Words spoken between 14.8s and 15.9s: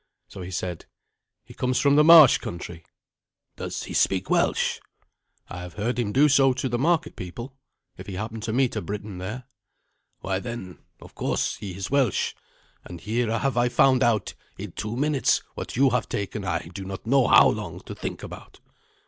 minutes what